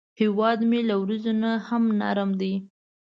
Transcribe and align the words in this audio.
هیواد 0.19 0.59
مې 0.69 0.79
له 0.89 0.95
وریځو 1.01 1.33
نه 1.43 1.51
هم 1.67 1.83
نرم 1.99 2.29
دی 2.39 2.53